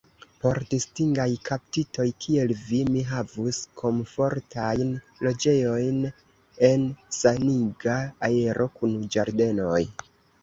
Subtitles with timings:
[0.43, 4.95] Por distingaj kaptitoj, kiel vi, mi havus komfortajn
[5.27, 5.99] loĝejojn
[6.71, 6.87] en
[7.19, 7.99] saniga
[8.31, 9.83] aero, kun ĝardenoj.